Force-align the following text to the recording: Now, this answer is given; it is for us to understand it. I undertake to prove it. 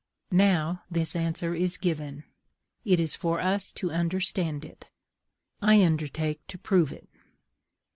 Now, 0.31 0.81
this 0.89 1.15
answer 1.15 1.53
is 1.53 1.77
given; 1.77 2.23
it 2.83 2.99
is 2.99 3.15
for 3.15 3.39
us 3.39 3.71
to 3.73 3.91
understand 3.91 4.65
it. 4.65 4.89
I 5.61 5.85
undertake 5.85 6.47
to 6.47 6.57
prove 6.57 6.91
it. 6.91 7.07